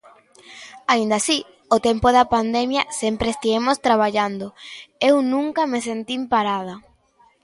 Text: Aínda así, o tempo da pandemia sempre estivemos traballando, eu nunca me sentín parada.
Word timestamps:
Aínda 0.93 1.15
así, 1.19 1.37
o 1.75 1.77
tempo 1.87 2.07
da 2.17 2.29
pandemia 2.35 2.83
sempre 3.01 3.27
estivemos 3.31 3.81
traballando, 3.87 4.45
eu 5.09 5.15
nunca 5.33 5.61
me 5.71 5.79
sentín 5.89 6.21
parada. 6.33 6.75